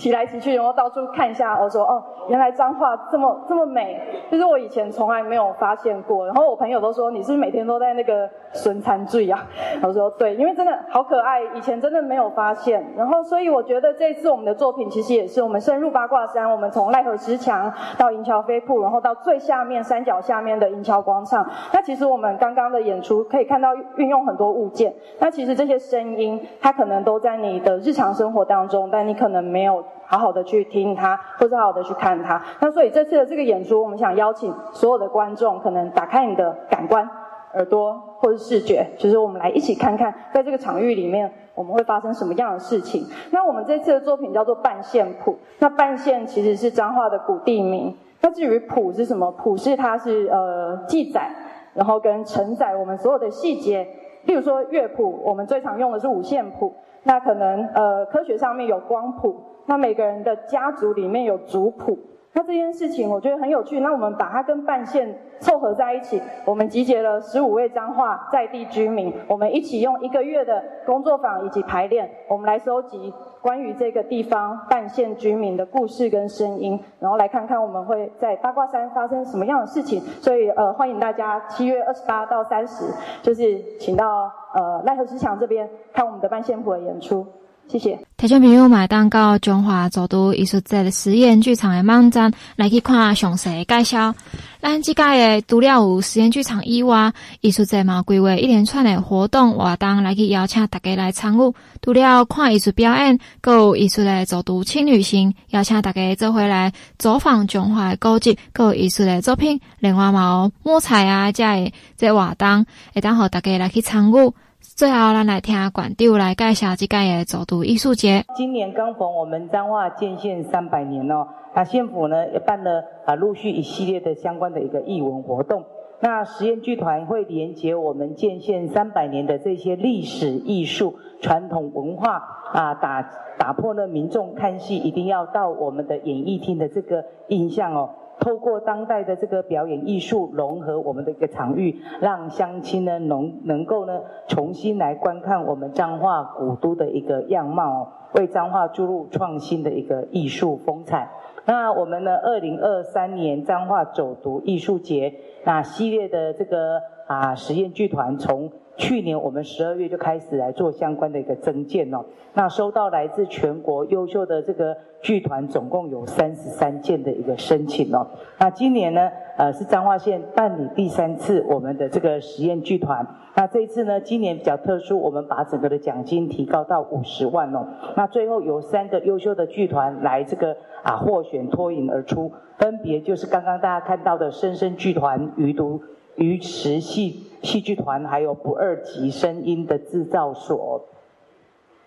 [0.00, 6.24] 骑来骑去，然后到处看一下，我说哦，原来彰化这么这么美，就是我以前从来没有发现过。
[6.24, 9.46] 然后我朋友都说，你是不是每天都在那个损残醉啊？
[9.84, 12.82] 我说对，因为真的好可爱，以前真的没有发现。
[12.96, 21.46] 然后所以我觉得这次我们的作品其实也是我们深入八卦山，我们从赖和石墙到银桥飞瀑，然后到最下面山脚下面的银桥广场。
[21.74, 29.84] 那其实我们刚刚的演出可以看到运用很多物件，那其实这些声音它可能都在你的日常生活当中，但你可能没有。
[30.06, 32.42] 好好的去听它，或者好好的去看它。
[32.60, 37.08] 那所以这次的这个演出，我们想邀请所有的观众，可能打开你的感官，
[37.54, 43.06] 耳朵或者视觉，就是我们来一起看看，在这个场域里面，我们会发生什么样的事情。
[43.30, 45.36] 那我们这次的作品叫做半线谱。
[45.58, 47.96] 那半线其实是彰化的古地名。
[48.20, 49.30] 那至于谱是什么？
[49.32, 51.30] 谱是它是呃记载，
[51.74, 53.86] 然后跟承载我们所有的细节。
[54.24, 56.74] 例如说乐谱，我们最常用的是五线谱。
[57.04, 59.40] 那可能呃科学上面有光谱。
[59.70, 61.96] 那每个人的家族里面有族谱，
[62.32, 63.78] 那这件事情我觉得很有趣。
[63.78, 80.00] 那我们把它跟半线凑合在一起，我们集结了十五位彰化在地居民，我们一起用一个月的工作坊以及排练，我们来收集关于这个地方半线居民的故事跟声音，然后来看看我们会在八卦山发生什么样的事情。
[80.20, 87.24] 所以呃，欢迎大家七月二十八到三十，就是请到呃赖和石墙这边看我们的半线谱的演出。
[87.70, 87.96] 谢谢。
[88.16, 94.12] 听众朋友，买单到中华走读艺术节的实验剧场的网站来去看详细介绍。
[94.60, 101.54] 咱这届的除了有实验剧场以外，艺术节嘛规划一连串的活动活动来去邀请大家来参与。
[101.80, 114.32] 除了看艺术表演，阁有艺术的走读轻旅行，邀请大家做回来走访中华的古迹，阁有艺术的作品，另外嘛有摸彩啊，这个这活动会当互大家来去参与。
[114.60, 118.24] 最后，咱来听馆长来介绍这届的走读艺术节。
[118.34, 125.64] 今年刚逢我们彰化建县三百年哦，那县府呢也办了啊陆续一系列的相关的一个艺文活动。
[126.02, 133.02] 那实验剧团会连接我们建县三百年的这些历史、艺术、传统文化啊，打
[133.38, 137.90] 打破了民众看戏一定要到我们的演艺厅的这个印象哦。
[138.20, 151.10] 透过当代的这个表演艺术融合我们的一个场域，让乡亲呢能能够呢重新来观看我们彰化古都的一个样貌，为彰化注入创新的一个艺术风采。
[151.46, 158.50] 那我们呢，二零二三年彰化走读艺术节，那系列的这个啊实验剧团从。
[158.76, 168.06] 去年我们十二月就开始来做相关的一个增建哦，那收到来自全国优秀的这个剧团，总共有三十三件的一个申请哦。
[168.38, 173.06] 那今年呢，呃，是彰化县办理第三次我们的这个实验剧团。
[173.34, 177.66] 那这一次呢，今年比较特殊，我们把整个的奖金提高到五十万哦。
[177.96, 185.82] 那最后有三个优秀的剧团来这个啊获选脱颖而出，分别就是刚刚大家看到的深深剧团、余读。
[186.20, 190.84] 鱼池戏戏剧团，还有不二级声音的制造所。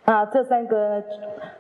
[0.06, 1.04] 那这三个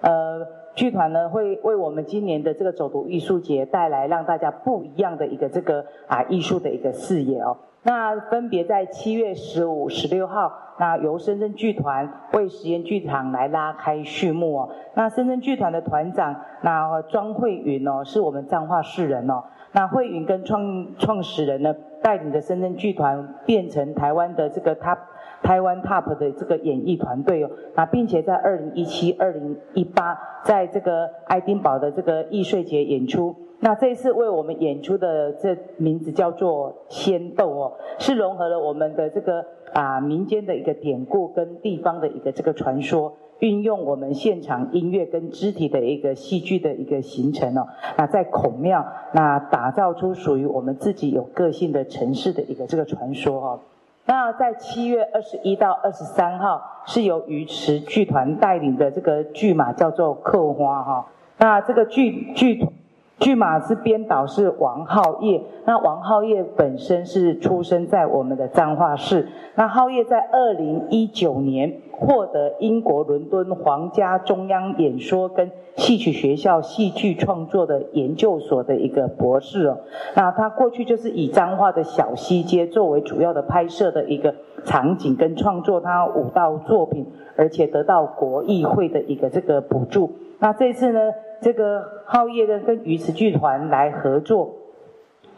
[0.01, 7.57] 呃剧团呢，会为我们今年的这个走读艺术节带来让大家不一样的一个这个啊艺术的一个视野哦。
[7.83, 14.69] 那分别在七月十五、十六号，那由深圳剧团为实验剧场来拉开序幕哦。
[14.95, 19.43] 那深圳剧团的团长那庄慧云哦，是我们彰化市人哦。
[19.73, 24.97] 那慧云跟创创始人呢，带领的深圳剧团变成台湾的这个 top
[25.41, 33.35] 台湾 top 的这个演艺团队哦，那并且在二零一七、二零一八，在这个爱丁堡的这个艺术节演出。
[33.59, 43.13] 那这一次为我们演出的这名字叫做《仙豆》哦，是融合了我们的这个啊民间的一个典故跟地方的一个这个传说。
[43.43, 53.59] 运用我们现场音乐跟肢体的一个戏剧的一个形成哦，那在孔庙那打造出属于我们自己有个性的城市的一个这个传说哦。
[54.05, 61.07] 那在七月二十一到二十三号是由鱼池剧团带领的这个剧码叫做《刻花》哈。
[61.37, 62.65] 那这个剧剧
[63.19, 69.27] 剧码是编导是王浩业，那王浩业本身是出生在我们的彰化市。
[69.55, 71.81] 那浩业在二零一九年。
[72.05, 79.79] 获得英国伦敦皇家中央演说跟戏曲学校戏剧创作的研究所的一个博士哦。
[80.15, 84.35] 那他过去就是以彰化的小西街作为主要的拍摄的一个
[84.65, 90.11] 场景跟创作他舞蹈作品，而且得到国艺会的一个这个补助。
[90.39, 90.99] 那这次呢，
[91.41, 94.55] 这个浩业呢跟鱼池剧团来合作。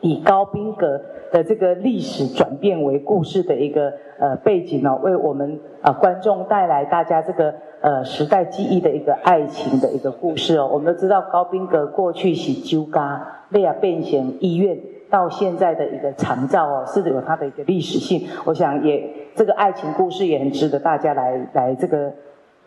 [0.05, 10.69] 以高宾阁的这个历史转变为故事的一个呃背景哦，为我们、呃、观众带来大家这个呃时代记忆的一个爱情的一个故事哦。
[10.71, 13.17] 我们都知道高宾阁过去是酒家，
[13.51, 14.77] 后来变成医院，
[15.09, 18.27] 到现在的一个长照哦，是有它的一个历史性。
[18.45, 22.13] 我想也这个爱情故事也很值得大家来来这个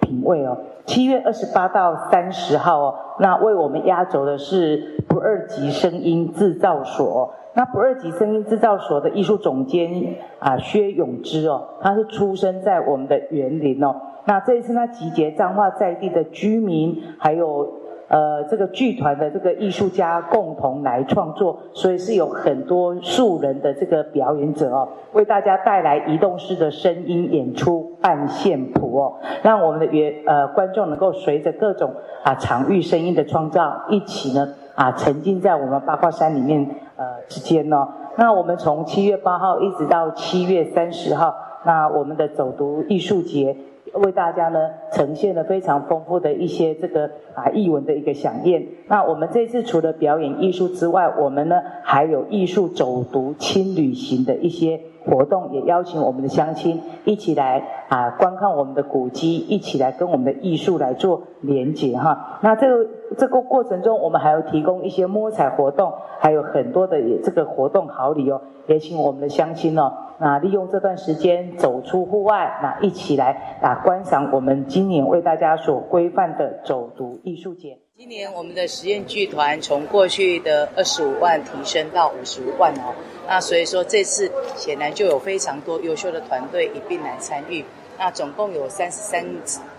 [0.00, 0.58] 品味哦。
[0.88, 7.34] 七月二十八到三十号哦，那为我们压轴的是不二级声音制造所。
[7.52, 13.94] 那不二级声音制造所的艺术总监啊薛永之哦，他是出生在我们的园林哦。
[14.24, 17.77] 那这一次他集结彰化在地的居民，还有。
[18.08, 31.92] 呃，这个剧团的这个艺术家共同来创作，所以是有很多素人的这个表演者哦，为大家带来移动式的声音演出半线谱哦，让我们的原呃观众能够随着各种
[32.24, 37.86] 啊场域声音的创造，一起呢啊沉浸在我们八卦山里面呃之间哦。
[38.16, 41.34] 那我们从七月八号一直到七月三十号，
[41.66, 43.54] 那我们的走读艺术节。
[43.94, 48.66] 为大家呢呈现了非常丰富的一些这个啊译文的一个响宴。
[48.88, 62.38] 那我们这次除了表演艺术之外，我们呢还有艺术走读亲旅行的一些活动，也邀请我们的乡亲一起来啊观看我们的古迹，一起来跟我们的艺术来做连接哈。
[62.42, 69.92] 那这个这个过程中，我们还有提供一些摸彩活动，还有很多的这个活动好礼哦，也请我们的乡亲哦。
[70.20, 77.78] 那利用这段时间走出户外，那一起来啊观赏我们今年为大家所规范的走读艺术节。
[77.96, 82.94] 今年我们的实验剧团从过去的二十五万提升到五十万哦，
[83.26, 87.64] 那所以说这次显然就有非常多优秀的团队一并来参与。
[87.98, 89.24] 那总共有三十三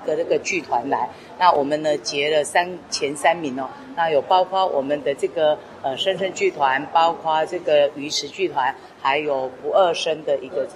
[0.05, 1.09] 个这个剧团来，
[1.39, 8.75] 那我们呢结了三前三名哦，那有包括我们的这个呃生声剧团，包括这个鱼池剧团。
[9.01, 10.67] 还有不二声的一个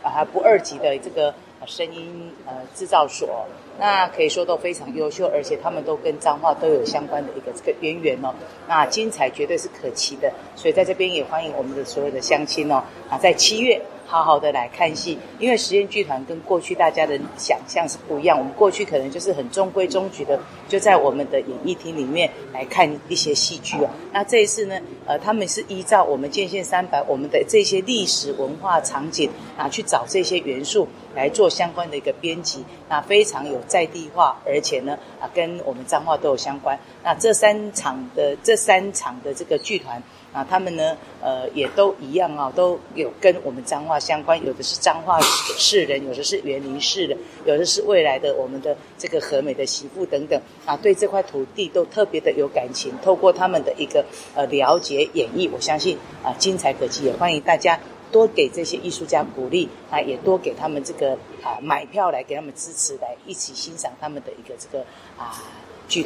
[0.00, 1.34] 啊，不二级的这个
[1.66, 3.44] 声音呃制造所，
[3.80, 8.32] 那可以说都非常优秀，而且他们都跟彰化都有相关的一个这个渊源哦。
[8.68, 12.80] 那精彩绝对是可期的，所以在这边也欢迎我们的所有的乡亲哦
[13.10, 13.82] 啊，在七月。
[14.06, 18.38] 好好的来看戏，因为实验剧团跟过去大家的想象是不一样。
[18.38, 20.38] 我们过去可能就是很中规中矩的，
[20.68, 23.88] 就在我们的演艺厅里面来看一些戏剧哦。
[24.12, 36.78] 那这一次呢，呃，他们是依照我们建县三百我们的这些历史文化场景啊，去找这些元素来做相关的一个编辑，那非常有在地化，而且呢啊，跟我们彰化都有相关。
[37.02, 40.02] 那这三场的这三场的这个剧团。
[40.34, 47.16] 啊，他们呢，呃，也都一样啊，都有跟我们彰化相关，有的是彰化市人，有的是园林市人，
[47.46, 52.92] 有的是未来的我们的这个和美的媳妇等等啊，对这块土地都特别的有感情。
[53.00, 54.04] 透过他们的一个
[54.34, 57.78] 呃了解演绎，我相信啊，精彩可期，也欢迎大家
[58.10, 61.12] 多给这些艺术家鼓励啊，也多给他们这个
[61.44, 64.84] 啊买票来给他们支持，来一起欣赏他们的一个这个
[65.16, 65.40] 啊
[65.86, 66.04] 剧。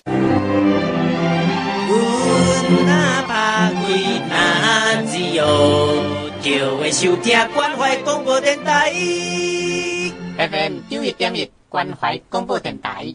[3.61, 3.73] 那
[4.29, 5.45] 那自由，
[6.41, 8.93] 就会收听关怀广播电台。
[10.37, 13.13] FM 九一点一关怀广播电台。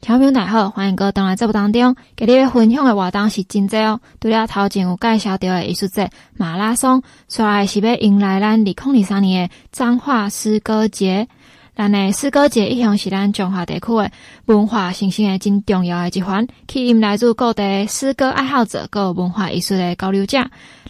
[0.00, 1.96] 听众大好，欢迎各位登来节目当中。
[2.16, 4.00] 今日要分享的活动是真济哦。
[4.20, 11.26] 除了头前有介绍到的艺术节马拉松，接下来是要迎来咱二零二三年的彰化诗歌节。
[11.80, 14.12] 咱诶诗歌节一向是咱中华地区诶
[14.44, 20.44] 文化形成诶真重要诶一环，吸引来自各地诗歌爱好者、各文化艺术诶交流者。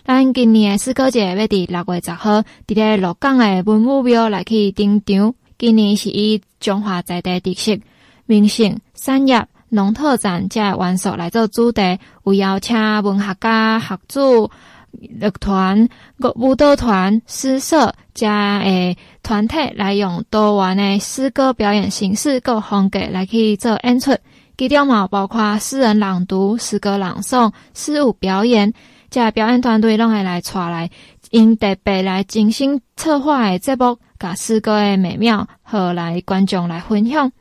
[0.05, 5.33] 咱今年诶诗歌节要伫六月十号，伫咧鹿港诶文武庙来去登场。
[5.57, 7.79] 今年是以中华在地特色、
[8.27, 14.51] 名胜、产业、农特产这元素来做主题，有邀请文学家、学者。
[14.93, 15.89] 乐团、
[16.35, 24.17] 舞蹈团、诗社加诶团体来用多元的诗歌表演形式、各风格来去做演出。
[24.57, 28.73] 其中嘛包括诗人朗读、诗歌朗诵、诗舞表演。
[29.09, 30.89] 这表演团队拢会来带来，
[31.31, 37.33] 因特别来精心策划的节目，甲诗歌的美妙，和来观众来分享。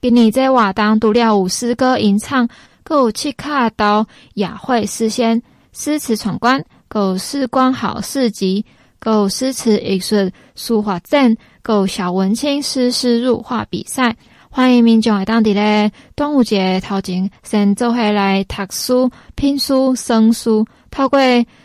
[0.00, 2.48] 今年这活动除了有诗歌吟唱，
[2.82, 5.40] 阁有七卡刀雅会诗仙
[5.72, 6.64] 诗词闯关。
[6.94, 8.66] 有视光好诗集，
[9.06, 11.34] 有诗词艺术书画展，
[11.66, 14.14] 有小文青诗诗入画比赛。
[14.50, 21.18] 欢迎民众来当地咧端午节头前先做下来读书、品书、生书，透过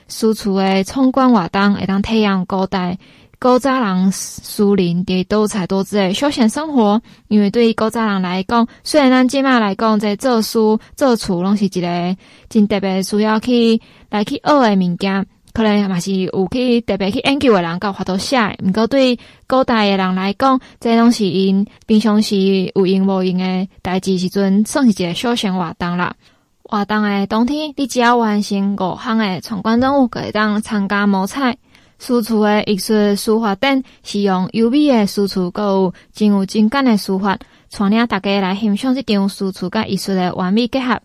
[0.07, 2.97] 书橱的闯关活动，会当体验古代
[3.39, 7.01] 古早人诗人的多彩多姿的休闲生活。
[7.27, 12.17] 因为对于古早人来讲，虽然咱今麦来讲在做书、做厝拢是一个
[12.49, 13.81] 真特别需要去。
[14.09, 18.37] 来去学的物件，可能嘛是有去特别去研究的人，搞法度写。
[18.63, 22.37] 毋过对古代的人来讲，这拢是因平常时
[22.73, 26.15] 有用无用的代志时阵，算是一个小型活动啦。
[26.63, 31.57] 活动的当天，你只要完成五项的闯关任务，可以当参加摸彩。
[31.99, 37.37] 输出的艺术书法等，是用优美的输出，阁有真有情感的书法，
[37.69, 40.99] 带领大家来欣赏这场输出甲艺术的完美结合。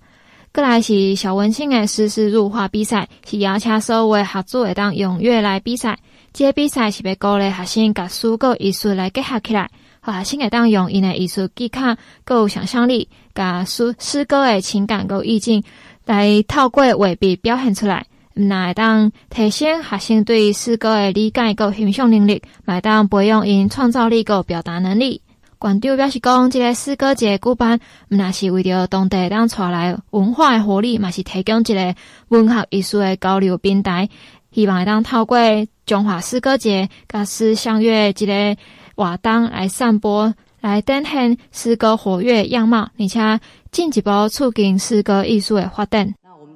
[0.55, 5.99] 过来是小文青的诗诗入画比赛，是邀请所有诶学组会当踊跃来比赛。
[6.35, 9.71] 这个比赛是要鼓励学生甲诗歌艺术来结合起来，
[10.01, 15.65] 和学生会当用因的艺术技巧，阁有想象力，甲诗诗歌的情感阁意境
[16.05, 18.05] 来透过画笔表现出来。
[18.35, 25.21] 那会当提升学生对诗歌的理解阁欣赏能力，来当培养因创造力阁表达能力。
[25.59, 27.79] 馆长表示讲，这个诗歌节举办，
[28.09, 31.95] 毋那是为着当地当带来文化的活力，嘛是提供一个
[32.29, 34.09] 文学艺术的交流平台。
[34.51, 35.39] 希望会当透过
[35.87, 38.57] 中华诗歌节、甲诗相约这个
[38.97, 46.13] 活动来散播，来展现诗歌活跃样貌，而且进一步促进诗歌艺术的发展。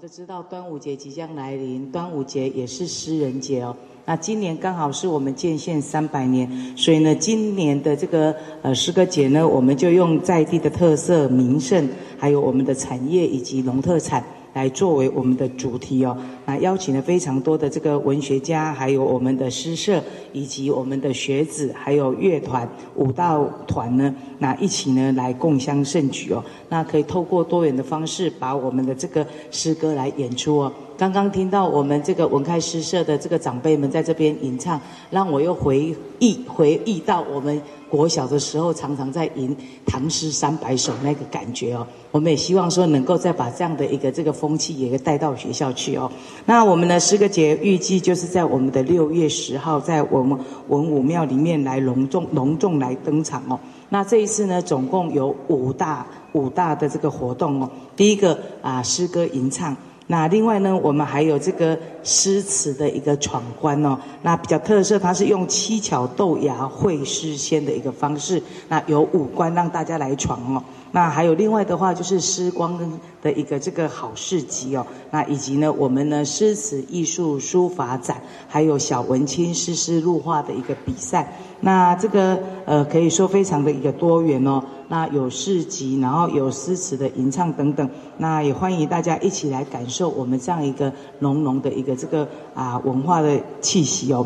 [0.09, 3.75] 知道，端午节即将来临，端午节也是诗人节哦。
[4.05, 14.23] 那今年刚好是我们建县三百年，所以呢，今年的这个呃诗歌节呢，我们就用在地的特色、名胜，还有我们的产业以及农特产。
[14.57, 20.03] 来作为我们的主题哦，那邀请了非常多的这个文学家，还有我们的诗社，
[20.33, 26.43] 以及我们的学子，还有乐团、舞蹈团呢，那一起呢来共襄盛举哦。
[26.71, 30.73] 那可以透过多元的方式，把我们的这个诗歌来演出哦。
[30.97, 34.81] 刚刚听到我们这个文开诗社的这个长辈们在这边吟唱，
[35.11, 37.61] 让我又回忆回忆到我们。
[37.89, 39.57] 国小的时候，常常在吟
[39.87, 46.11] 唐诗三百首，那个感觉哦，我们也希望说能够再把这样的一个这个风气也带到学校去哦。
[46.45, 53.59] 那我们的诗歌节预计就是在我们的六月十号，在我们文武庙里面来隆重隆重来登场哦。
[53.89, 57.71] 那这一次呢，总共有五大五大的这个活动哦。
[57.95, 59.77] 第一个啊，诗歌吟唱。
[60.09, 63.99] 那另外呢，我们还有这个诗词的一个闯关哦。
[64.23, 68.41] 那比较特色，它是用七巧豆芽会诗仙的一个方式。
[68.69, 70.63] 那有五关让大家来闯哦。
[70.93, 72.79] 那还有另外的话，就是诗光
[73.23, 74.87] 的一个这个好市集哦。
[75.11, 81.37] 那以及呢，我们呢诗词艺术书法展，还有小文青诗诗入画的一个比赛。
[81.61, 84.63] 那这个呃，可以说非常的一个多元哦。
[84.89, 94.25] 那有市集，然后有诗词的吟唱等等，那也欢迎大家一起来感受我们这样一个浓浓的一个这个啊文化的气息哦。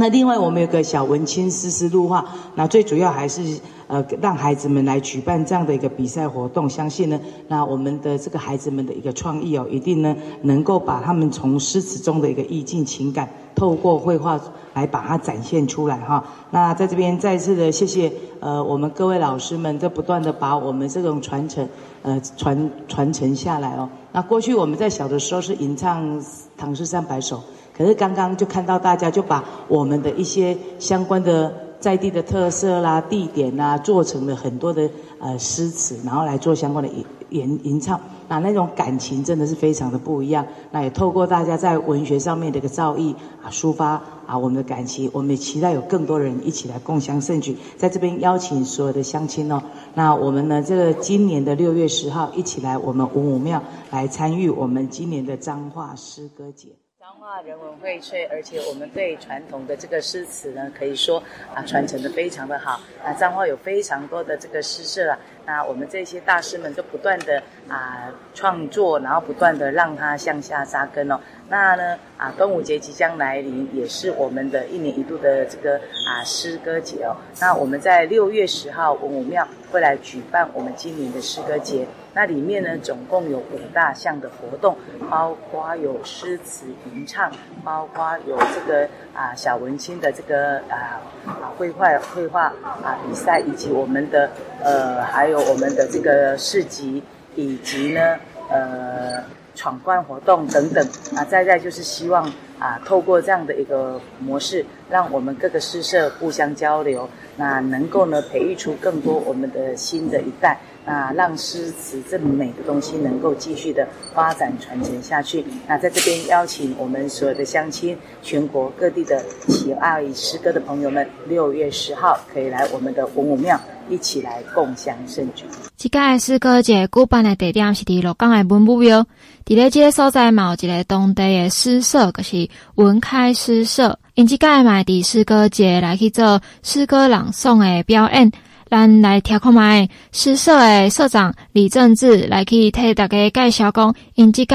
[0.00, 2.24] 那另外我们有个小文青诗诗入画，
[2.54, 3.60] 那最主要还是。
[3.90, 14.40] 呃，让孩子们来举办这样的一个比赛活动，相信呢，那我们的这个孩子们的一个创意哦，一定呢能够把他们从诗词中的一个意境情感，透过绘画
[14.74, 16.22] 来把它展现出来哈。
[16.52, 21.68] 那在这边再次的谢谢呃我们各位老师们，在不断的把我们这种传承
[22.02, 23.88] 呃传传承下来哦。
[24.12, 26.24] 那过去我们在小的时候是吟唱
[26.56, 27.42] 唐诗三百首，
[27.80, 31.50] 可是刚刚就看到大家就把我们的一些相关的。
[31.80, 40.46] 在地的特色啦、地点啦，做成了很多的呃诗词，然后来做相关的吟吟吟唱，那那种感情真的是非常的不一样。
[40.72, 47.56] 那也透过大家在文学上面的一个造诣啊，抒发啊我们的感情，我们也期待有更多人一起来共襄盛举。
[47.78, 49.62] 在这边邀请所有的乡亲哦，
[49.94, 56.76] 那我们呢这个今年的六月十号一起来我们文武庙来参与我们今年的彰化诗歌节。
[57.20, 61.22] 彰化人文荟萃，而且我们对传统的这个诗词呢，可以说
[61.54, 62.80] 啊传承的非常的好。
[63.04, 71.20] 那彰化有非常多的这个诗社啊，那我们这些大师们都不断的啊创作，然后不断的让它向下扎根哦。
[71.50, 77.14] 那呢啊端午节即将来临，也是我们的一年一度的这个啊诗歌节哦。
[77.38, 81.86] 那我们在六月十号文武庙会来举办我们今年的诗歌节。
[82.12, 84.76] 那里面呢，总共有五大项的活动，
[85.08, 87.30] 包括有诗词吟唱，
[87.64, 94.28] 包括有这个啊小文青的这个啊啊绘画绘画啊比赛，以及我们的
[94.62, 97.02] 呃还有我们的这个市集，
[97.36, 98.16] 以及呢
[98.48, 99.22] 呃
[99.54, 100.84] 闯关活动等等
[101.16, 102.24] 啊，再再就是希望
[102.58, 110.58] 啊透过这样的一个模式，让我们各个诗社互相交流，那能够呢培育出更多我们的新的一代。
[110.84, 115.44] 那让诗词这么美的东西能够继续的发展传承下去。
[115.68, 125.44] 那在这边邀请我们所有的乡亲，全国各地的喜爱诗歌的朋友们，六月十号可以来我们的文武庙一起来共襄盛举。
[125.76, 129.02] 这届诗歌节举办的地点是伫鹿港的文武庙，
[129.44, 133.98] 伫咧这个所在嘛有一个当地的诗社，就是文开诗社。
[134.14, 138.30] 因这届嘛伫诗歌节来去做诗歌朗诵的表演，
[138.70, 144.54] 咱来听看卖诗社的社长李正志来去替大家介绍讲，因这届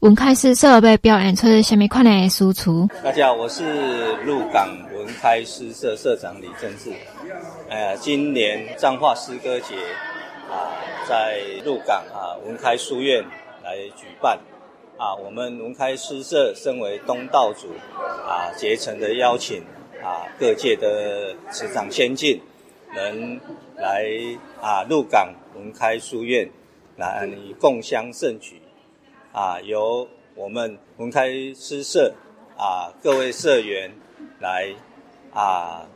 [0.00, 2.88] 文开诗社要表演出什么款的诗词。
[3.04, 6.92] 大家好，我是鹿港文开诗社社长李正志。
[7.68, 9.74] 呃，今年彰化诗歌节。
[10.50, 10.72] 啊，
[11.06, 13.22] 在鹿港啊文开书院
[13.62, 14.38] 来举办
[14.96, 17.68] 啊，我们文开诗社身为东道主
[18.26, 19.62] 啊，竭诚的邀请
[20.02, 22.40] 啊各界的师长先进
[22.94, 23.40] 能
[23.76, 24.06] 来
[24.60, 26.50] 啊鹿港文开书院
[26.96, 27.28] 来
[27.60, 28.60] 共襄盛举。
[29.32, 32.14] 啊，由我们文开诗社
[32.56, 33.90] 啊各位社员
[34.40, 34.74] 来
[35.32, 35.86] 啊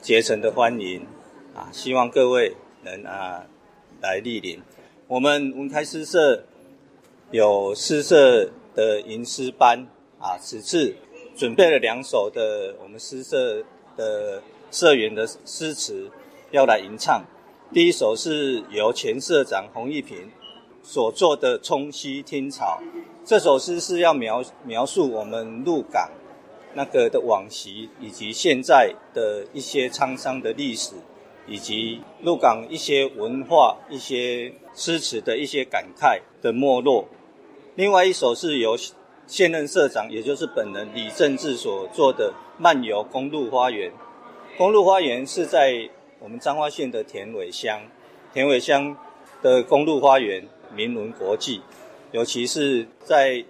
[0.00, 1.06] 竭诚的欢迎。
[1.54, 3.46] 啊，希望各位能啊。
[4.00, 4.60] 来莅临，
[5.06, 6.42] 我们文开诗社
[7.30, 9.86] 有诗社的吟诗班
[10.18, 10.96] 啊，此次
[11.36, 13.62] 准备了两首的我们诗社
[13.96, 14.42] 的
[14.72, 16.10] 社员的诗词。
[16.52, 17.24] 要来吟唱。
[17.72, 20.30] 第一首是由前社长洪一平
[20.82, 22.78] 所作的《冲溪听草》，
[23.24, 26.10] 这首诗是要描描述我们鹿港
[26.74, 30.94] 那个的往昔以及现在的一些沧桑的历史。
[31.44, 37.04] 以及鹿港一些文化、一些诗词的一些感慨的没落。
[37.74, 38.78] 另外一首是由
[39.26, 42.32] 现任社长，也就是本人李正志所做的
[42.62, 43.90] 《漫游公路花园》。
[44.56, 45.90] 公路花园是在
[46.22, 47.82] 我们彰化县的田尾乡，
[48.32, 48.96] 田尾乡
[49.42, 51.60] 的公路花园名闻国际，
[52.12, 53.44] 尤其是在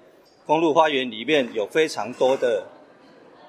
[0.46, 2.66] 公路花园里面有非常多的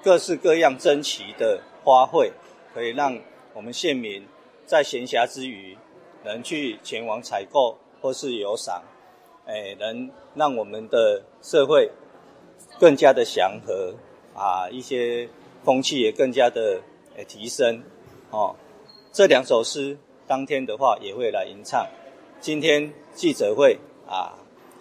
[0.04, 2.32] 各式各样珍奇的花卉，
[2.74, 3.18] 可以让
[3.54, 4.28] 我们县民。
[4.66, 5.78] 在闲暇之余，
[6.24, 8.82] 能去前往采购或是游赏，
[9.46, 11.92] 哎，能让我们的社会
[12.80, 13.94] 更加的祥和
[14.34, 15.30] 啊，一些
[15.64, 16.82] 风气也更加的
[17.18, 17.84] 诶提升
[18.32, 18.56] 哦。
[19.14, 19.96] 这两首诗
[20.26, 21.88] 当天的话也会来吟唱。
[22.42, 24.34] 今天记者会啊，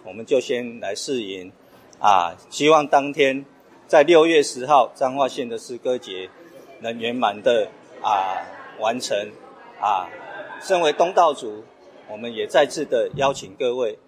[0.03, 1.51] 我们就先来试吟
[1.99, 3.45] 啊，希望当天
[3.85, 6.27] 在六月十号彰化县的诗歌节
[6.79, 7.69] 能圆满的
[8.01, 8.41] 啊
[8.79, 9.15] 完成。
[9.79, 10.09] 啊，
[10.61, 11.63] 身为东道主，
[12.09, 13.99] 我们也再次的邀请各位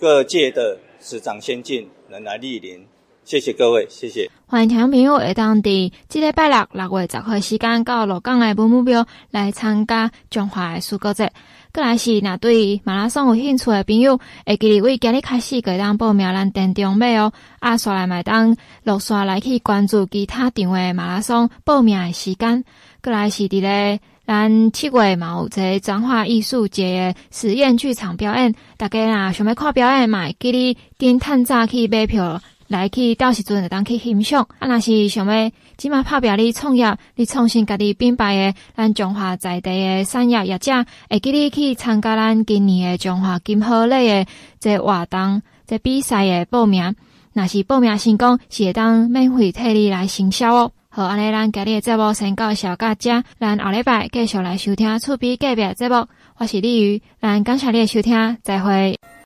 [0.00, 2.86] 各界的师长先进能来莅临，
[3.24, 4.30] 谢谢各位，谢谢。
[4.46, 11.32] 欢迎听众朋友会当地这礼拜六六月十号时间到鹿港来文目标来参加中华诗歌节。
[11.72, 17.32] 过来是若对马拉松有兴趣的朋友，会记得为今日开始可以当报名咱电中买哦。
[17.60, 22.64] 啊，刷来买当落刷来去关注其他场的马拉松报名的时间。
[23.02, 24.00] 过来是伫咧。
[24.26, 32.40] 咱七月嘛有一个彰化艺术节的实验剧场表演，大家若想要看表演嘛，记得点探早去买票
[32.70, 34.46] 来去，到时阵就当去欣赏。
[34.60, 40.72] 啊，若是想要即马拍拼你创业，你创新家己品牌诶，咱中华在地诶产业业者，
[41.08, 44.26] 会记得去参加咱今年诶中华金好礼诶
[44.60, 46.94] 这活动，这比赛诶报名。
[47.32, 50.70] 若是报名成功，是会当免费替你来行销哦。
[50.90, 56.06] 好，安尼咱今日诶节目先到小到遮，咱后礼拜继续来收听厝边隔壁节目，
[56.36, 58.96] 我是丽宇，咱感谢你诶收听，再会。